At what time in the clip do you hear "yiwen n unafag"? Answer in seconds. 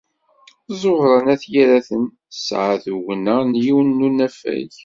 3.63-4.71